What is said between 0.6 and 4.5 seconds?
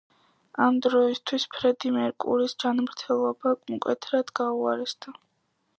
ამ დროისთვის ფრედი მერკურის ჯანმრთელობა მკვეთრად